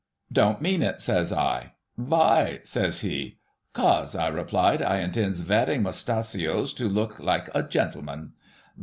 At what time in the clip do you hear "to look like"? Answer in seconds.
6.77-7.51